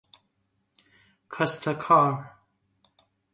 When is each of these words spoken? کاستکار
کاستکار 1.29 2.31